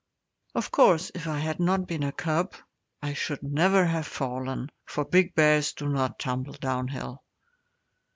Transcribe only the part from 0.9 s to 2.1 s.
if I had not been